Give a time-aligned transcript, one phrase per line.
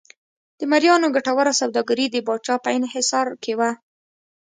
[0.59, 3.71] د مریانو ګټوره سوداګري د پاچا په انحصار کې وه.